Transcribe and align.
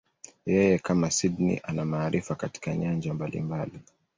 Yeye, 0.45 0.79
kama 0.79 1.09
Sydney, 1.11 1.61
ana 1.63 1.85
maarifa 1.85 2.35
katika 2.35 2.75
nyanja 2.75 3.13
mbalimbali. 3.13 3.79